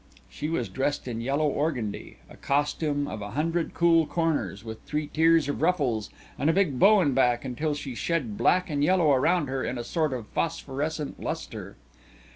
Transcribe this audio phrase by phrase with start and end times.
[0.29, 5.05] She was dressed in yellow organdie, a costume of a hundred cool corners, with three
[5.05, 9.11] tiers of ruffles and a big bow in back until she shed black and yellow
[9.13, 11.75] around her in a sort of phosphorescent lustre.